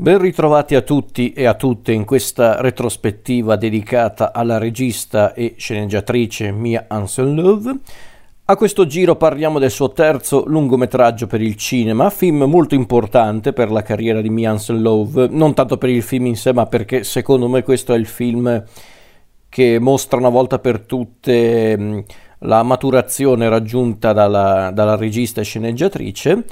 [0.00, 6.52] Ben ritrovati a tutti e a tutte in questa retrospettiva dedicata alla regista e sceneggiatrice
[6.52, 7.80] Mia Anselove.
[8.46, 13.70] A questo giro parliamo del suo terzo lungometraggio per il cinema, film molto importante per
[13.70, 17.46] la carriera di Mia Anselove, non tanto per il film in sé, ma perché secondo
[17.46, 18.64] me questo è il film
[19.50, 22.06] che mostra una volta per tutte
[22.38, 26.44] la maturazione raggiunta dalla, dalla regista e sceneggiatrice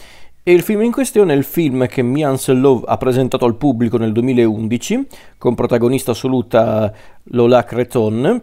[0.48, 3.98] e il film in questione è il film che Mia Love ha presentato al pubblico
[3.98, 5.06] nel 2011,
[5.36, 6.90] con protagonista assoluta
[7.24, 8.42] Lola Creton,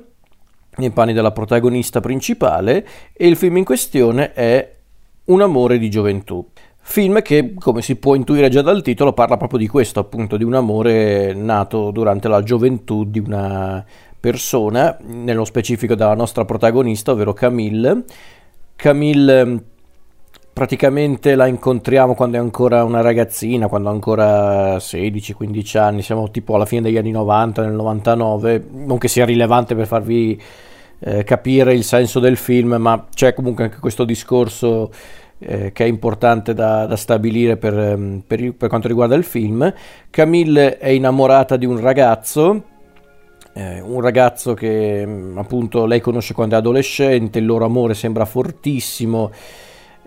[0.76, 4.76] nei panni della protagonista principale, e il film in questione è
[5.24, 6.48] Un amore di gioventù.
[6.78, 10.44] Film che, come si può intuire già dal titolo, parla proprio di questo, appunto, di
[10.44, 13.84] un amore nato durante la gioventù di una
[14.20, 18.04] persona, nello specifico della nostra protagonista, ovvero Camille.
[18.76, 19.74] Camille
[20.56, 26.56] praticamente la incontriamo quando è ancora una ragazzina, quando ha ancora 16-15 anni, siamo tipo
[26.56, 30.42] alla fine degli anni 90, nel 99, non che sia rilevante per farvi
[31.00, 34.94] eh, capire il senso del film, ma c'è comunque anche questo discorso
[35.40, 39.74] eh, che è importante da, da stabilire per, ehm, per, per, quanto riguarda il film.
[40.10, 42.64] Camille è innamorata di un ragazzo.
[43.52, 48.24] Eh, un ragazzo che mm, appunto lei conosce quando è adolescente, il loro amore sembra
[48.24, 49.32] fortissimo,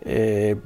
[0.03, 0.57] eh,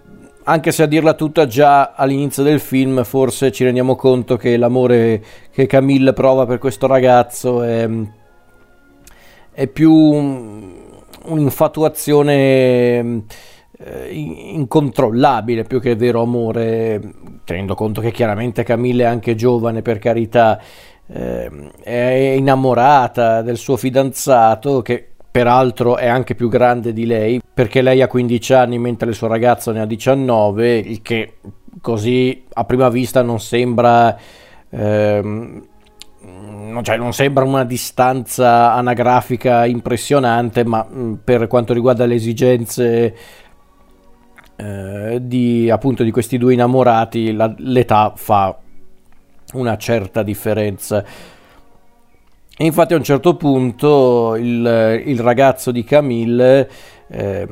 [0.45, 5.23] anche se a dirla tutta già all'inizio del film forse ci rendiamo conto che l'amore
[5.53, 7.89] che Camille prova per questo ragazzo è,
[9.53, 9.93] è più
[11.25, 13.25] un'infatuazione
[13.85, 17.01] eh, incontrollabile più che vero amore,
[17.45, 20.61] tenendo conto che chiaramente Camille è anche giovane per carità,
[21.07, 21.51] eh,
[21.83, 28.03] è innamorata del suo fidanzato che peraltro è anche più grande di lei perché lei
[28.03, 31.39] ha 15 anni mentre il suo ragazzo ne ha 19, il che
[31.81, 34.17] così a prima vista non sembra...
[34.71, 35.67] Ehm,
[36.83, 43.17] cioè non sembra una distanza anagrafica impressionante, ma mm, per quanto riguarda le esigenze
[44.57, 48.57] eh, di, appunto, di questi due innamorati, la, l'età fa
[49.55, 51.05] una certa differenza.
[52.63, 56.71] E infatti a un certo punto il, il ragazzo di Camille
[57.09, 57.49] eh,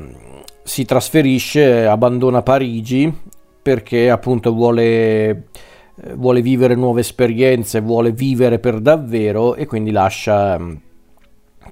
[0.63, 3.13] si trasferisce, abbandona Parigi
[3.61, 5.49] perché appunto vuole,
[6.15, 10.75] vuole, vivere nuove esperienze, vuole vivere per davvero e quindi lascia mm,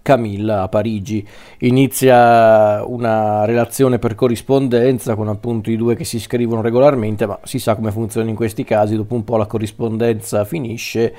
[0.03, 1.25] Camille a Parigi.
[1.59, 7.60] Inizia una relazione per corrispondenza con appunto i due che si scrivono regolarmente, ma si
[7.60, 11.15] sa come funziona in questi casi, dopo un po' la corrispondenza finisce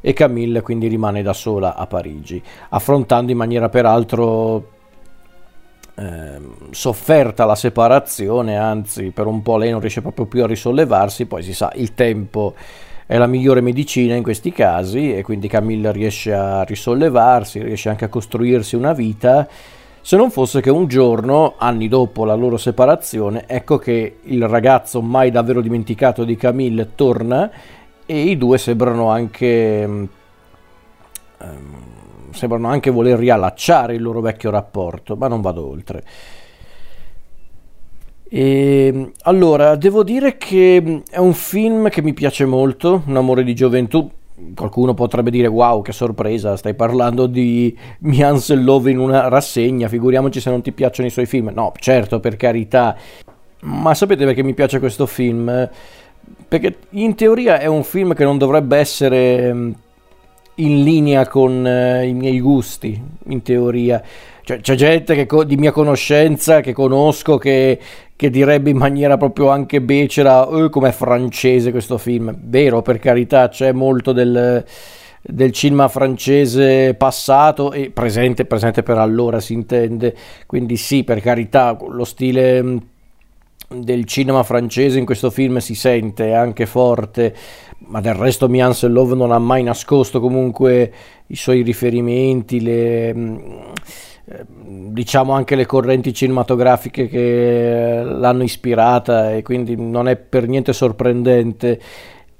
[0.00, 4.78] e Camille quindi rimane da sola a Parigi, affrontando in maniera peraltro
[5.94, 6.40] eh,
[6.70, 11.42] sofferta la separazione, anzi per un po' lei non riesce proprio più a risollevarsi, poi
[11.42, 12.54] si sa il tempo
[13.10, 18.04] è la migliore medicina in questi casi e quindi Camille riesce a risollevarsi, riesce anche
[18.04, 19.48] a costruirsi una vita.
[20.00, 25.02] Se non fosse che un giorno, anni dopo la loro separazione, ecco che il ragazzo
[25.02, 27.50] mai davvero dimenticato di Camille torna
[28.10, 30.08] e i due sembrano anche um,
[32.32, 36.02] sembrano anche voler riallacciare il loro vecchio rapporto, ma non vado oltre.
[38.28, 43.54] E, allora, devo dire che è un film che mi piace molto, Un amore di
[43.54, 44.10] gioventù.
[44.56, 50.40] Qualcuno potrebbe dire wow, che sorpresa, stai parlando di Miansel Love in una rassegna, figuriamoci
[50.40, 51.52] se non ti piacciono i suoi film.
[51.54, 52.96] No, certo, per carità.
[53.62, 55.68] Ma sapete perché mi piace questo film?
[56.50, 59.70] Perché in teoria è un film che non dovrebbe essere mm,
[60.56, 64.02] in linea con uh, i miei gusti, in teoria.
[64.42, 67.78] Cioè, c'è gente che, di mia conoscenza che conosco che,
[68.16, 72.34] che direbbe in maniera proprio anche becera oh, com'è francese questo film.
[72.36, 74.64] Vero, per carità, c'è molto del,
[75.22, 80.16] del cinema francese passato e presente, presente per allora si intende.
[80.46, 82.76] Quindi sì, per carità, lo stile mm,
[83.72, 87.34] del cinema francese in questo film si sente anche forte,
[87.86, 90.92] ma del resto Mian Love non ha mai nascosto comunque
[91.26, 93.38] i suoi riferimenti, le, mm,
[94.24, 94.44] eh,
[94.88, 101.80] diciamo anche le correnti cinematografiche che l'hanno ispirata e quindi non è per niente sorprendente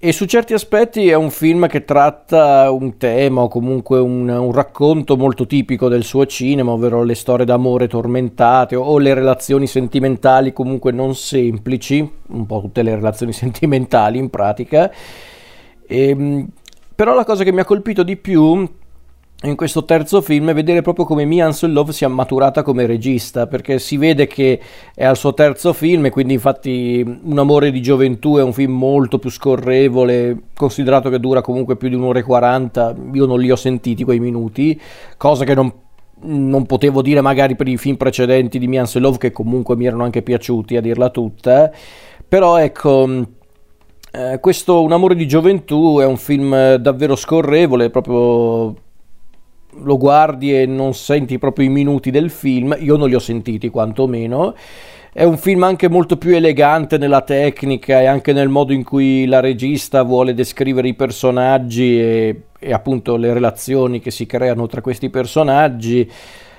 [0.03, 4.51] e su certi aspetti è un film che tratta un tema o comunque un, un,
[4.51, 9.67] racconto molto tipico del suo cinema, ovvero le storie d'amore tormentate o, o, le relazioni
[9.67, 14.91] sentimentali comunque non semplici, un po' tutte le relazioni sentimentali in pratica.
[15.87, 16.49] E, ehm,
[16.95, 18.67] però la cosa che mi ha colpito di più
[19.43, 23.97] in questo terzo film vedere proprio come Mia Love sia maturata come regista, perché si
[23.97, 24.61] vede che
[24.95, 28.77] è al suo terzo film e quindi infatti Un amore di gioventù è un film
[28.77, 33.51] molto più scorrevole, considerato che dura comunque più di un'ora e quaranta, io non li
[33.51, 34.79] ho sentiti quei minuti,
[35.17, 35.73] cosa che non,
[36.23, 40.05] non potevo dire magari per i film precedenti di Mia Love che comunque mi erano
[40.05, 41.71] anche piaciuti a dirla tutta,
[42.29, 43.39] però ecco...
[44.13, 48.75] Eh, questo Un amore di gioventù è un film davvero scorrevole, proprio
[49.83, 53.69] lo guardi e non senti proprio i minuti del film, io non li ho sentiti
[53.69, 54.55] quantomeno.
[55.13, 59.27] È un film anche molto più elegante nella tecnica e anche nel modo in cui
[59.27, 64.81] la regista vuole descrivere i personaggi e, e appunto le relazioni che si creano tra
[64.81, 66.09] questi personaggi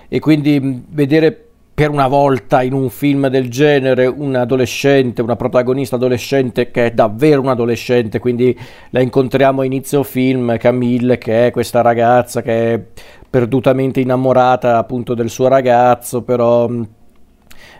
[0.09, 1.50] e quindi vedere
[1.81, 6.91] per una volta in un film del genere un adolescente, una protagonista adolescente che è
[6.91, 8.55] davvero un adolescente, quindi
[8.91, 12.81] la incontriamo a inizio film, Camille, che è questa ragazza che è
[13.27, 16.69] perdutamente innamorata appunto del suo ragazzo, però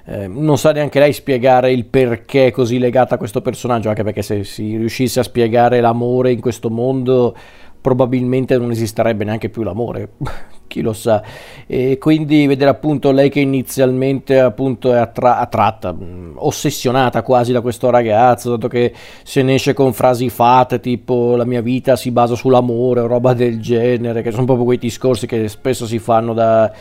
[0.06, 4.03] eh, non sa neanche lei spiegare il perché è così legata a questo personaggio, anche
[4.03, 7.36] perché se si riuscisse a spiegare l'amore in questo mondo
[7.80, 10.13] probabilmente non esisterebbe neanche più l'amore,
[10.72, 11.22] chi lo sa.
[11.68, 15.94] E quindi vedere appunto lei che inizialmente appunto è attra- attratta,
[16.36, 21.46] ossessionata quasi da questo ragazzo, dato che se ne esce con frasi fatte tipo la
[21.46, 25.50] mia vita si basa sull'amore o roba del genere, che sono proprio quei discorsi che
[25.50, 26.72] spesso si fanno da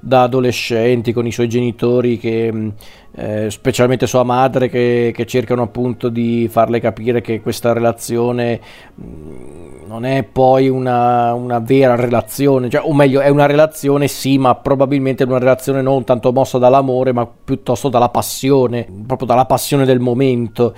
[0.00, 2.68] da adolescenti con i suoi genitori che mm,
[3.12, 8.60] eh, specialmente sua madre che, che, cercano appunto di farle capire che questa relazione
[8.98, 14.38] mm, non è poi una, una vera relazione cioè, o meglio è una relazione sì
[14.38, 19.84] ma probabilmente una relazione non tanto mossa dall'amore ma piuttosto dalla passione proprio dalla passione
[19.84, 20.74] del momento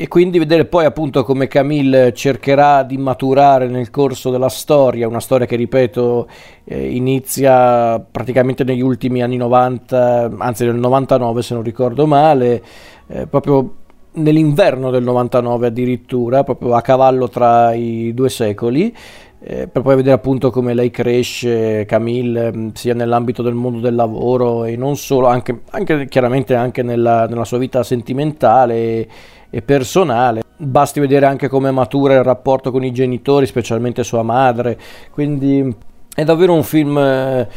[0.00, 5.20] e quindi vedere poi appunto come Camille cercherà di maturare nel corso della storia, una
[5.20, 6.26] storia che ripeto
[6.64, 12.62] eh, inizia praticamente negli ultimi anni 90, anzi nel 99 se non ricordo male,
[13.08, 13.74] eh, proprio
[14.12, 18.96] nell'inverno del 99 addirittura, proprio a cavallo tra i due secoli.
[19.42, 23.94] Eh, per poi vedere appunto come lei cresce, Camille, mm, sia nell'ambito del mondo del
[23.94, 29.08] lavoro e non solo, anche, anche chiaramente anche nella, nella sua vita sentimentale.
[29.50, 30.42] E, e personale.
[30.56, 34.78] Basti vedere anche come matura il rapporto con i genitori, specialmente sua madre.
[35.10, 35.74] Quindi
[36.14, 37.48] è davvero un film eh,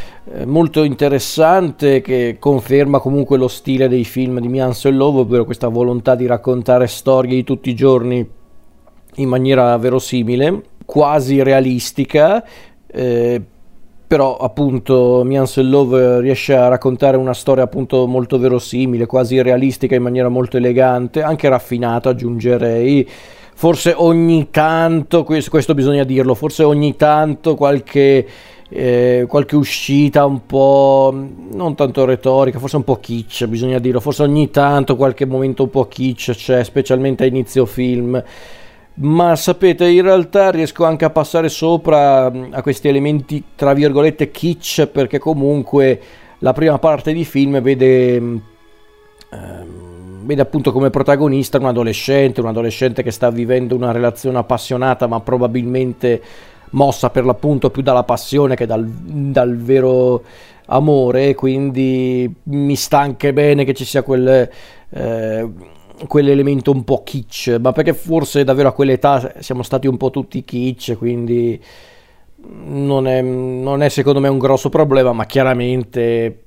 [0.45, 6.15] molto interessante che conferma comunque lo stile dei film di Mian Love, ovvero questa volontà
[6.15, 8.25] di raccontare storie di tutti i giorni
[9.15, 12.43] in maniera verosimile, quasi realistica,
[12.87, 13.41] eh,
[14.05, 20.03] però appunto Mian Love riesce a raccontare una storia appunto molto verosimile, quasi realistica in
[20.03, 23.09] maniera molto elegante, anche raffinata aggiungerei.
[23.55, 28.27] Forse ogni tanto, questo, bisogna dirlo, forse ogni tanto qualche,
[28.67, 31.13] eh, qualche uscita un po'
[31.51, 35.69] non tanto retorica, forse un po' kitsch, bisogna dirlo, forse ogni tanto qualche momento un
[35.69, 38.21] po' kitsch c'è, specialmente a inizio film
[38.95, 44.85] ma sapete in realtà riesco anche a passare sopra a questi elementi tra virgolette kitsch
[44.87, 45.99] perché comunque
[46.39, 48.41] la prima parte di film vede, ehm,
[50.25, 55.21] vede appunto come protagonista un adolescente, un adolescente che sta vivendo una relazione appassionata ma
[55.21, 56.21] probabilmente
[56.71, 60.23] mossa per l'appunto più dalla passione che dal, dal vero
[60.67, 64.49] amore quindi mi sta anche bene che ci sia quel...
[64.89, 65.49] Eh,
[66.07, 70.43] quell'elemento un po' kitsch, ma perché forse davvero a quell'età siamo stati un po' tutti
[70.43, 71.61] kitsch, quindi
[72.65, 76.43] non è, non è secondo me un grosso problema, ma chiaramente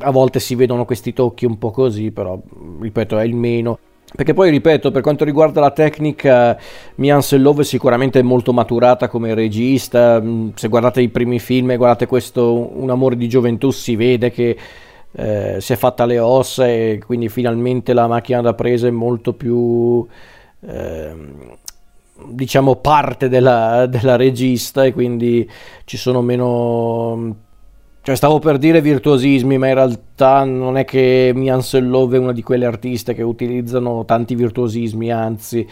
[0.00, 2.38] a volte si vedono questi tocchi un po' così, però
[2.80, 3.78] ripeto è il meno.
[4.14, 6.58] Perché poi, ripeto, per quanto riguarda la tecnica,
[6.94, 10.22] Mian Love sicuramente è molto maturata come regista.
[10.54, 14.56] Se guardate i primi film e guardate questo Un amore di gioventù, si vede che
[15.12, 19.32] eh, si è fatta le ossa e quindi finalmente la macchina da presa è molto
[19.32, 20.06] più
[20.60, 21.14] eh,
[22.26, 25.48] diciamo parte della, della, regista e quindi
[25.84, 27.36] ci sono meno
[28.02, 32.32] cioè stavo per dire virtuosismi ma in realtà non è che Mian Love è una
[32.32, 35.66] di quelle artiste che utilizzano tanti virtuosismi anzi.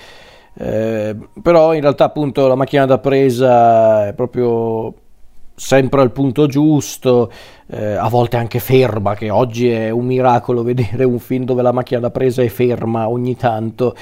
[0.58, 4.92] Eh, però in realtà appunto la macchina da presa è proprio
[5.56, 7.32] sempre al punto giusto,
[7.68, 11.72] eh, a volte anche ferma, che oggi è un miracolo vedere un film dove la
[11.72, 13.96] macchina da presa è ferma ogni tanto.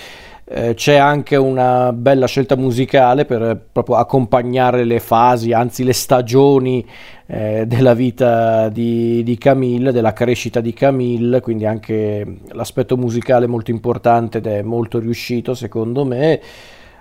[0.46, 6.84] Eh, c'è anche una bella scelta musicale per proprio accompagnare le fasi, anzi le stagioni
[7.26, 13.70] eh, della vita di, di, Camille, della crescita di Camille, quindi anche l'aspetto musicale molto
[13.70, 16.40] importante ed è molto riuscito secondo me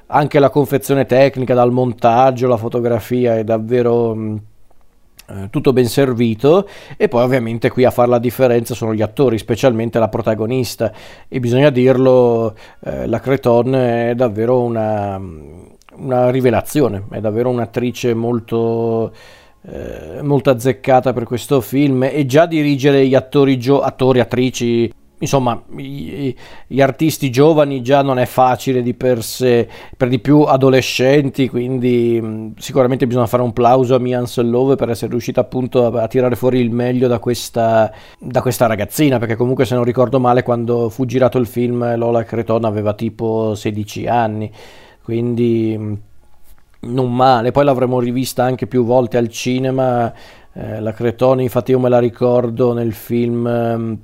[0.08, 4.36] anche la confezione tecnica, dal montaggio, la fotografia è davvero mm,
[5.28, 6.68] eh, tutto ben servito.
[6.98, 10.92] E poi ovviamente qui a fare la differenza sono gli attori, specialmente la protagonista.
[11.28, 15.20] E bisogna dirlo, eh, la Creton è davvero una,
[15.96, 19.12] una rivelazione, è davvero un'attrice molto
[19.66, 22.04] eh, molto azzeccata per questo film.
[22.04, 24.92] E già dirigere gli attori, gio- attori attrici
[25.24, 31.48] insomma, gli, artisti giovani già non è facile di per sé, per di più adolescenti,
[31.48, 36.04] quindi mh, sicuramente bisogna fare un plauso a Mian Love per essere riuscita appunto a,
[36.04, 40.20] a, tirare fuori il meglio da questa, da questa ragazzina, perché comunque se non ricordo
[40.20, 44.52] male quando fu girato il film Lola Creton aveva tipo 16 anni,
[45.02, 45.78] quindi...
[45.78, 45.98] Mh,
[46.86, 50.12] non male, poi l'avremmo rivista anche più volte al cinema,
[50.52, 53.98] eh, la Cretone infatti io me la ricordo nel film eh,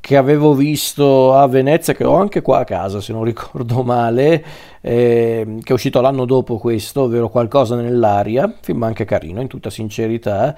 [0.00, 4.44] che avevo visto a Venezia, che ho anche qua a casa se non ricordo male,
[4.80, 9.70] eh, che è uscito l'anno dopo questo, ovvero Qualcosa nell'aria, film anche carino in tutta
[9.70, 10.56] sincerità.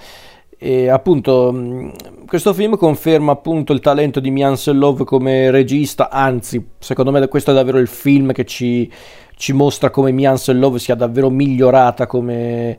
[0.56, 1.90] E appunto
[2.24, 7.50] questo film conferma appunto il talento di Mian Love come regista, anzi secondo me questo
[7.50, 8.88] è davvero il film che ci,
[9.34, 12.78] ci mostra come Mian Love sia davvero migliorata come,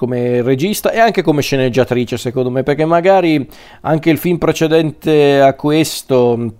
[0.00, 3.46] come regista e anche come sceneggiatrice secondo me perché magari
[3.82, 6.54] anche il film precedente a questo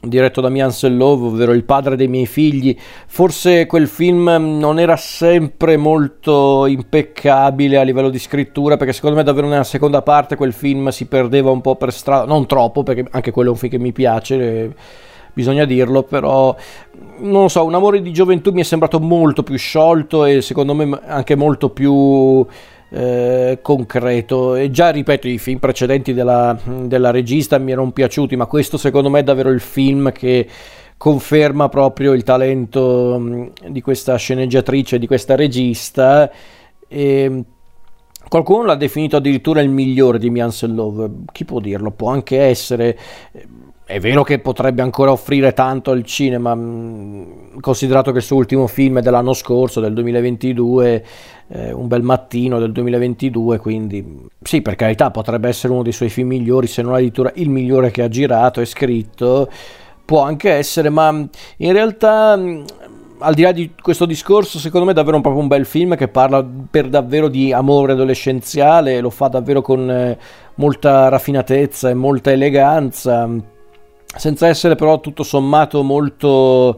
[0.00, 2.74] diretto da Mian Love, ovvero Il padre dei miei figli,
[3.08, 9.24] forse quel film non era sempre molto impeccabile a livello di scrittura, perché secondo me
[9.24, 13.04] davvero nella seconda parte quel film si perdeva un po' per strada, non troppo, perché
[13.10, 14.74] anche quello è un film che mi piace
[15.32, 16.54] bisogna dirlo, però
[17.18, 20.74] non lo so, un amore di gioventù mi è sembrato molto più sciolto e secondo
[20.74, 22.46] me anche molto più
[22.90, 24.54] eh, concreto.
[24.54, 29.10] E già, ripeto, i film precedenti della, della regista mi erano piaciuti, ma questo secondo
[29.10, 30.46] me è davvero il film che
[30.96, 36.30] conferma proprio il talento mm, di questa sceneggiatrice, di questa regista.
[36.88, 37.44] E,
[38.30, 41.90] Qualcuno l'ha definito addirittura il migliore di Mian Love, chi può dirlo?
[41.90, 42.96] Può anche essere,
[43.90, 48.68] è vero che potrebbe ancora offrire tanto al cinema, mm, considerato che il suo ultimo
[48.68, 51.04] film è dell'anno scorso, del 2022,
[51.48, 56.08] eh, Un bel mattino del 2022, quindi sì, per carità, potrebbe essere uno dei suoi
[56.08, 59.50] film migliori, se non addirittura il migliore che ha girato e scritto,
[60.04, 61.10] può anche essere, ma
[61.56, 62.62] in realtà mm,
[63.18, 66.06] al di là di questo discorso, secondo me è davvero proprio un bel film che
[66.06, 70.16] parla per davvero di amore adolescenziale, lo fa davvero con eh,
[70.54, 73.58] molta raffinatezza e molta eleganza
[74.16, 76.76] senza essere però tutto sommato molto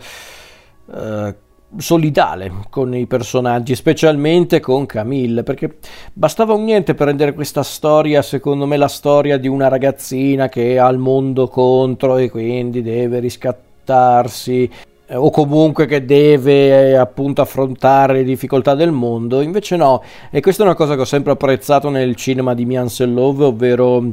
[0.94, 1.34] eh,
[1.78, 5.76] solidale con i personaggi, specialmente con Camille, perché
[6.12, 10.78] bastava un niente per rendere questa storia, secondo me, la storia di una ragazzina che
[10.78, 14.70] ha il mondo contro e quindi deve riscattarsi
[15.06, 20.40] eh, o comunque che deve eh, appunto affrontare le difficoltà del mondo, invece no, e
[20.40, 24.12] questa è una cosa che ho sempre apprezzato nel cinema di Mian Love, ovvero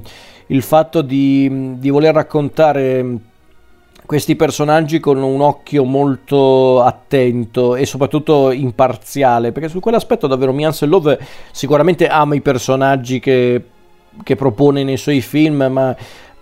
[0.51, 3.17] il fatto di, di voler raccontare
[4.09, 10.73] questi personaggi con un occhio molto attento e soprattutto imparziale, perché su quell'aspetto davvero Mian
[10.81, 11.19] Love
[11.51, 13.63] sicuramente ama i personaggi che,
[14.23, 15.95] che propone nei suoi film, ma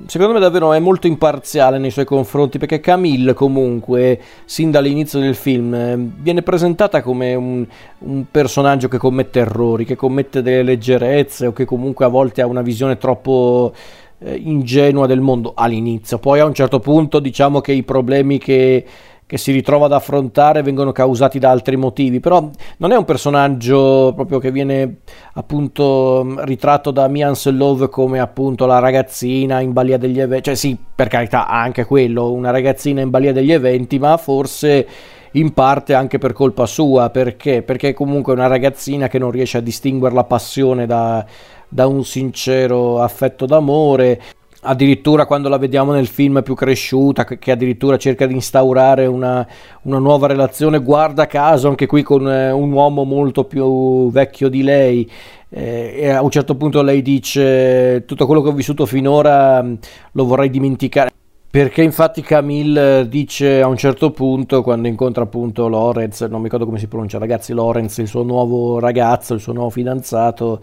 [0.06, 5.34] secondo me davvero è molto imparziale nei suoi confronti perché Camille comunque sin dall'inizio del
[5.34, 7.66] film viene presentata come un,
[8.00, 12.46] un, personaggio che commette errori, che commette delle leggerezze o che comunque a volte ha
[12.46, 13.74] una visione troppo
[14.20, 18.86] eh, ingenua del mondo all'inizio, poi a un certo punto diciamo che i problemi che
[19.28, 24.14] che si ritrova ad affrontare vengono causati da altri motivi, però non è un personaggio
[24.16, 25.00] proprio che viene
[25.34, 30.78] appunto ritratto da Mian Love come appunto la ragazzina in balia degli eventi, cioè sì,
[30.96, 34.88] per carità, anche quello, una ragazzina in balia degli eventi, ma forse
[35.32, 37.64] in parte anche per colpa sua, perché?
[37.64, 41.26] Perché comunque è una ragazzina che non riesce a distinguere la passione da,
[41.68, 44.22] da un sincero affetto d'amore
[44.68, 49.48] addirittura quando la vediamo nel film più cresciuta, che addirittura cerca di instaurare una,
[49.84, 54.64] una nuova relazione, guarda caso anche qui con eh, un uomo molto più vecchio di
[54.64, 55.10] lei.
[55.50, 59.74] Eh, e a un certo punto lei dice tutto quello che ho vissuto finora mm,
[60.12, 61.12] lo vorrei dimenticare.
[61.50, 66.66] Perché infatti Camille dice a un certo punto, quando incontra appunto Lorenz, non mi ricordo
[66.66, 70.62] come si pronuncia, ragazzi, Lorenz, il suo nuovo ragazzo, il suo nuovo fidanzato,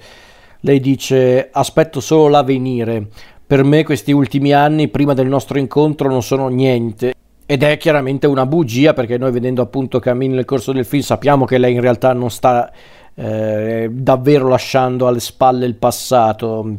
[0.61, 3.09] lei dice aspetto solo l'avvenire,
[3.55, 7.15] per me questi ultimi anni prima del nostro incontro non sono niente.
[7.47, 11.45] Ed è chiaramente una bugia perché noi vedendo appunto Camille nel corso del film sappiamo
[11.45, 12.69] che lei in realtà non sta
[13.15, 16.79] eh, davvero lasciando alle spalle il passato.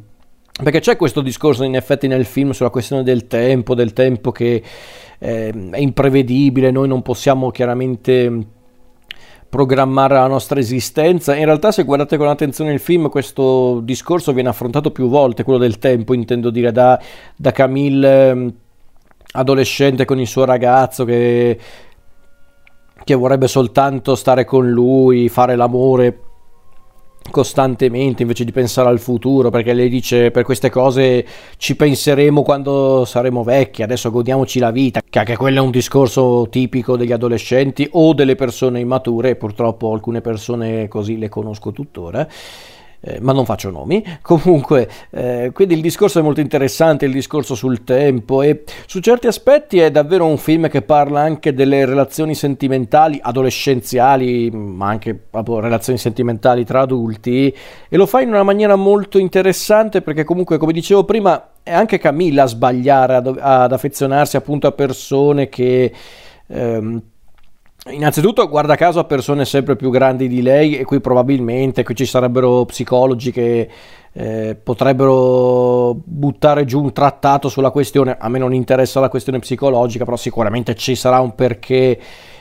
[0.62, 4.62] Perché c'è questo discorso in effetti nel film sulla questione del tempo, del tempo che
[5.17, 8.48] eh, è imprevedibile, noi non possiamo chiaramente
[9.56, 11.34] programmare la nostra esistenza.
[11.34, 15.58] In realtà, se guardate con attenzione il film, questo discorso viene affrontato più volte, quello
[15.58, 17.00] del tempo, intendo dire, da,
[17.38, 18.54] da Camille ehm,
[19.32, 21.58] adolescente con il suo ragazzo che,
[23.02, 26.20] che vorrebbe soltanto stare con lui, fare l'amore
[27.32, 31.25] costantemente invece di pensare al futuro perché lei dice per queste cose
[31.58, 35.01] ci penseremo quando saremo vecchi adesso godiamoci la vita.
[35.08, 40.22] Che anche quello è un discorso tipico degli adolescenti o delle persone immature purtroppo alcune
[40.22, 42.27] persone così le conosco tuttora
[43.08, 44.04] eh, ma non faccio nomi.
[44.22, 49.28] Comunque, eh, quindi il discorso è molto interessante, il discorso sul tempo e su certi
[49.28, 55.60] aspetti è davvero un film che parla anche delle relazioni sentimentali, adolescenziali, ma anche proprio
[55.60, 57.56] relazioni sentimentali tra adulti
[57.88, 62.00] e lo fa in una maniera molto interessante perché comunque, come dicevo prima, è anche
[62.00, 65.94] Camilla a sbagliare ad, ad affezionarsi appunto a persone che...
[66.48, 67.02] Ehm,
[67.88, 72.08] Innanzitutto, guarda caso a persone sempre più grandi di lei, e qui probabilmente qui ci
[72.08, 73.70] sarebbero psicologi che
[74.12, 78.18] eh, potrebbero buttare giù un trattato sulla questione.
[78.20, 82.00] A me non interessa la questione psicologica, però sicuramente ci sarà un perché.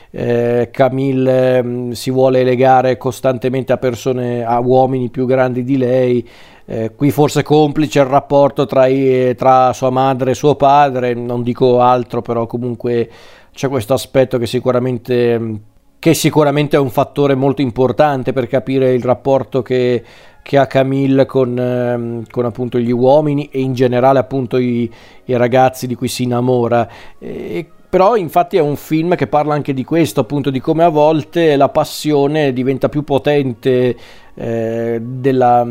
[0.09, 5.77] Eh, Camille mh, mm, si vuole legare costantemente a persone, a uomini più grandi di
[5.77, 6.27] lei.
[6.65, 11.43] Eh, qui forse complice il rapporto tra, i, tra sua madre e suo padre, non
[11.43, 13.09] dico altro, però comunque
[13.55, 15.59] c'è questo aspetto che sicuramente,
[15.97, 20.03] che sicuramente è un fattore molto importante per capire il rapporto che,
[20.43, 24.91] che ha Camille con, ehm, con, appunto gli uomini e in generale appunto i,
[25.23, 26.87] i ragazzi di cui si innamora.
[27.17, 30.89] E, però infatti è un film che parla anche di questo, appunto di come a
[30.89, 33.95] volte la passione diventa più potente
[34.35, 35.65] eh, della,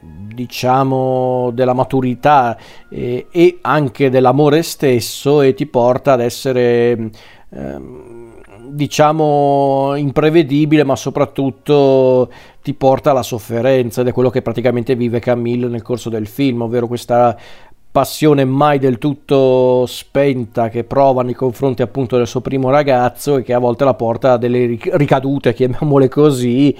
[0.00, 2.56] diciamo, della maturità
[2.88, 7.10] eh, e anche dell'amore stesso e ti porta ad essere
[7.50, 7.80] eh,
[8.68, 12.30] diciamo imprevedibile ma soprattutto
[12.62, 14.02] ti porta alla sofferenza.
[14.02, 17.36] Ed è quello che praticamente vive Camille nel corso del film ovvero questa
[17.96, 23.42] passione mai del tutto spenta che prova nei confronti appunto del suo primo ragazzo e
[23.42, 26.76] che a volte la porta a delle ricadute chiamiamole così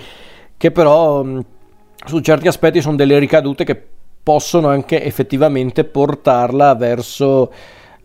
[0.57, 1.25] che però
[2.07, 3.81] su certi aspetti sono delle ricadute che
[4.23, 7.53] possono anche effettivamente portarla verso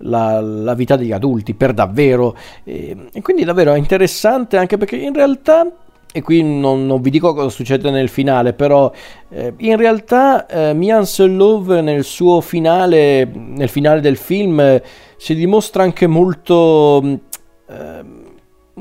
[0.04, 2.36] la, la vita degli adulti per davvero.
[2.64, 5.68] E, e, quindi davvero è interessante anche perché in realtà
[6.14, 8.92] e qui non, non vi dico cosa succede nel finale però
[9.30, 14.84] eh, in realtà eh, Mian Love nel suo finale nel finale del film eh,
[15.16, 17.02] si dimostra anche molto
[17.70, 18.21] eh,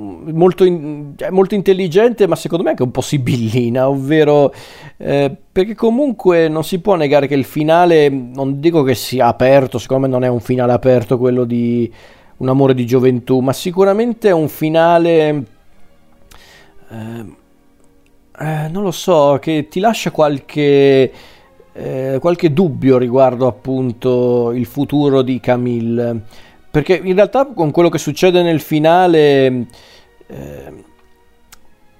[0.00, 4.52] molto, in, molto, intelligente, ma secondo me anche un po' sibillina, ovvero
[4.96, 9.78] eh, perché comunque non si può negare che il finale, non dico che sia aperto,
[9.78, 11.90] secondo me non è un finale aperto quello di
[12.38, 15.44] Un amore di gioventù, ma sicuramente è un finale...
[16.90, 17.38] Eh,
[18.42, 21.12] eh, non lo so, che ti lascia qualche,
[21.74, 26.22] eh, qualche dubbio riguardo appunto il futuro di Camille
[26.70, 29.66] perché in realtà con quello che succede nel finale
[30.26, 30.84] eh,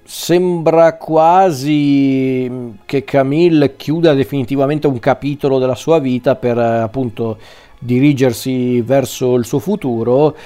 [0.05, 7.39] sembra quasi che Camille chiuda definitivamente un capitolo della sua vita per appunto
[7.79, 10.37] dirigersi verso il suo futuro.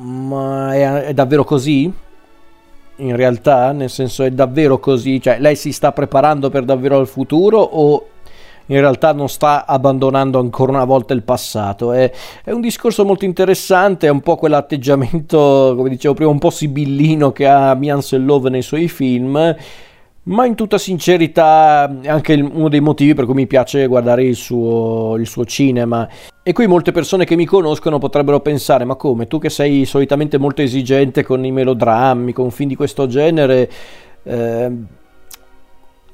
[0.00, 1.90] Ma è, è davvero così?
[2.96, 5.20] In realtà, nel senso è davvero così?
[5.20, 8.06] Cioè, lei si sta preparando per davvero il futuro o
[8.68, 11.92] in realtà non sta abbandonando ancora una volta il passato.
[11.92, 12.10] È,
[12.44, 17.32] è un discorso molto interessante, è un po' quell'atteggiamento, come dicevo prima, un po' sibillino
[17.32, 19.56] che ha Mian Love nei suoi film
[20.28, 24.36] ma in tutta sincerità è anche uno dei motivi per cui mi piace guardare il
[24.36, 26.06] suo, il suo, cinema.
[26.42, 30.36] E qui molte persone che mi conoscono potrebbero pensare, ma come, tu che sei solitamente
[30.36, 33.70] molto esigente con i melodrammi, con film di questo genere,
[34.22, 34.70] eh,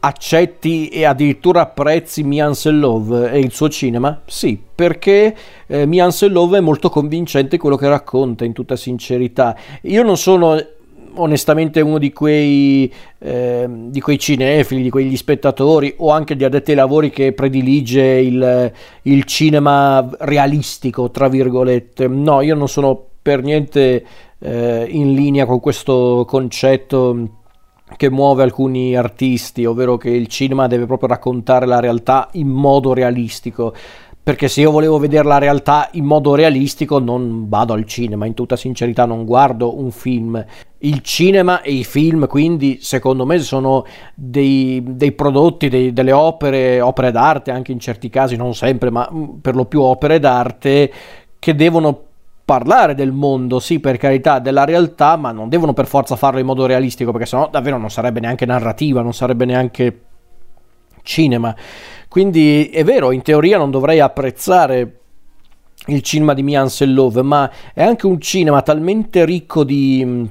[0.05, 4.21] accetti e addirittura apprezzi Mian Love e il suo cinema?
[4.27, 5.35] Sì, perché
[5.67, 9.57] eh, Mian Love è molto convincente quello che racconta, in tutta sincerità.
[9.83, 10.63] Io non sono
[11.17, 16.73] onestamente uno di quei, eh, di quei cinefili, di quegli spettatori o anche di addetti
[16.73, 22.09] ai lavori che predilige il, il cinema realistico, tra virgolette.
[22.09, 24.05] No, io non sono per niente
[24.39, 27.43] eh, in linea con questo concetto
[27.97, 32.93] che muove alcuni artisti, ovvero che il cinema deve proprio raccontare la realtà in modo
[32.93, 33.75] realistico.
[34.25, 38.33] Perché se io volevo vedere la realtà in modo realistico non vado al cinema, in
[38.33, 40.43] tutta sincerità non guardo un film.
[40.79, 46.81] Il cinema e i film quindi secondo me sono dei, dei prodotti, dei, delle opere,
[46.81, 50.91] opere d'arte anche in certi casi, non sempre, ma mm, per lo più opere d'arte
[51.39, 52.14] che devono
[52.45, 56.47] parlare del mondo, sì, per carità, della realtà, ma non devono per forza farlo in
[56.47, 60.01] modo realistico, perché sennò davvero non sarebbe neanche narrativa, non sarebbe neanche
[61.03, 61.55] cinema.
[62.09, 65.01] Quindi è vero, in teoria non dovrei apprezzare
[65.87, 70.29] il cinema di Mian Love, ma è anche un cinema talmente ricco di,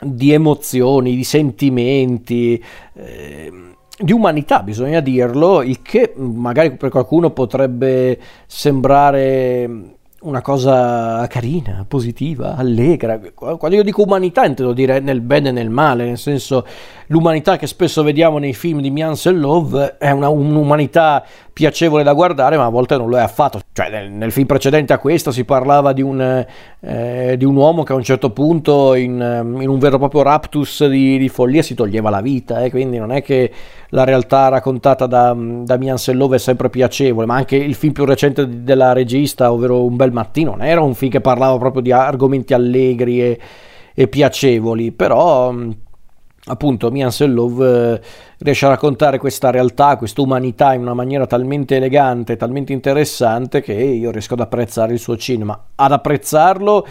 [0.00, 2.62] di emozioni, di sentimenti.
[2.94, 3.52] Eh,
[3.98, 12.56] di umanità, bisogna dirlo, il che magari per qualcuno potrebbe sembrare una cosa carina, positiva,
[12.56, 13.20] allegra.
[13.34, 16.66] Quando io dico umanità intendo dire nel bene e nel male, nel senso
[17.08, 22.56] l'umanità che spesso vediamo nei film di Mian Love è una, un'umanità piacevole da guardare,
[22.56, 23.60] ma a volte non lo è affatto.
[23.72, 26.44] Cioè, nel, nel film precedente a questo si parlava di un,
[26.80, 29.12] eh, di un, uomo che a un certo punto, in,
[29.60, 32.62] in un vero e proprio raptus di, di, follia, si toglieva la vita.
[32.62, 33.50] Eh, quindi non è che
[33.96, 38.04] la realtà raccontata da, da Mian Love è sempre piacevole, ma anche il film più
[38.04, 41.92] recente della regista, ovvero Un bel mattino, non era un film che parlava proprio di
[41.92, 43.40] argomenti allegri e,
[43.94, 45.54] e piacevoli, però
[46.48, 48.00] appunto Mian Love eh,
[48.40, 53.72] riesce a raccontare questa realtà, questa umanità in una maniera talmente elegante, talmente interessante che
[53.72, 55.58] io riesco ad apprezzare il suo cinema.
[55.74, 56.86] Ad apprezzarlo,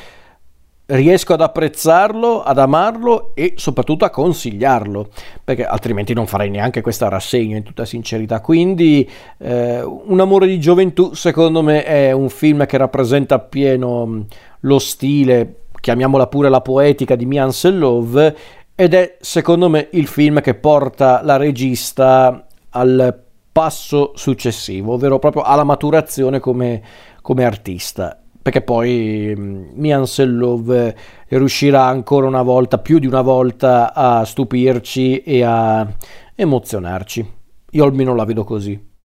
[0.88, 5.10] riesco ad apprezzarlo, ad amarlo e soprattutto a consigliarlo,
[5.44, 8.42] perché altrimenti non farei neanche questa rassegna in tutta sincerità.
[8.42, 14.22] Quindi eh, Un amore di gioventù secondo me è un film che rappresenta appieno mm,
[14.62, 18.36] lo stile chiamiamola pure la poetica di Mian Love
[18.74, 23.22] ed è secondo me il film che porta la regista al
[23.52, 26.82] passo successivo, ovvero proprio alla maturazione come,
[27.22, 28.20] come artista.
[28.46, 30.94] Perché poi mm, Mian Sellov
[31.30, 35.92] riuscirà ancora una volta, più di una volta, a stupirci e a
[36.36, 37.28] emozionarci.
[37.72, 38.80] Io almeno la vedo così.